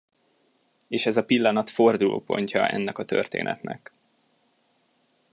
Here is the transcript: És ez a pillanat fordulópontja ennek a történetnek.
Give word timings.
És 0.87 1.05
ez 1.05 1.17
a 1.17 1.25
pillanat 1.25 1.69
fordulópontja 1.69 2.67
ennek 2.67 2.97
a 2.97 3.03
történetnek. 3.03 3.93